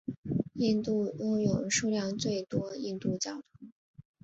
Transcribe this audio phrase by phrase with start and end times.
[0.55, 3.45] 印度拥有数量最多印度教徒。